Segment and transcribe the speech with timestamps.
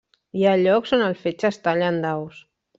[0.39, 2.45] Hi ha llocs on el fetge es talla en daus.